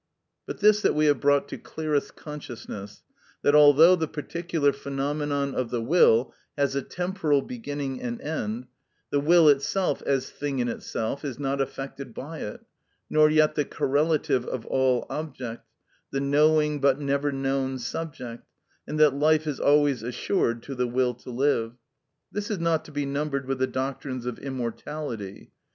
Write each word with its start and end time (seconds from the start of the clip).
But 0.47 0.61
this 0.61 0.81
that 0.81 0.95
we 0.95 1.05
have 1.05 1.19
brought 1.19 1.47
to 1.49 1.59
clearest 1.59 2.15
consciousness, 2.15 3.03
that 3.43 3.53
although 3.53 3.95
the 3.95 4.07
particular 4.07 4.73
phenomenon 4.73 5.53
of 5.53 5.69
the 5.69 5.79
will 5.79 6.33
has 6.57 6.73
a 6.75 6.81
temporal 6.81 7.43
beginning 7.43 8.01
and 8.01 8.19
end, 8.19 8.65
the 9.11 9.19
will 9.19 9.47
itself 9.47 10.01
as 10.01 10.27
thing 10.31 10.57
in 10.57 10.67
itself 10.69 11.23
is 11.23 11.37
not 11.37 11.61
affected 11.61 12.15
by 12.15 12.39
it, 12.39 12.61
nor 13.11 13.29
yet 13.29 13.53
the 13.53 13.63
correlative 13.63 14.43
of 14.47 14.65
all 14.65 15.05
object, 15.07 15.67
the 16.09 16.19
knowing 16.19 16.79
but 16.81 16.99
never 16.99 17.31
known 17.31 17.77
subject, 17.77 18.47
and 18.87 18.99
that 18.99 19.13
life 19.13 19.45
is 19.45 19.59
always 19.59 20.01
assured 20.01 20.63
to 20.63 20.73
the 20.73 20.87
will 20.87 21.13
to 21.13 21.29
live—this 21.29 22.49
is 22.49 22.57
not 22.57 22.83
to 22.85 22.91
be 22.91 23.05
numbered 23.05 23.45
with 23.45 23.59
the 23.59 23.67
doctrines 23.67 24.25
of 24.25 24.39
immortality. 24.39 25.51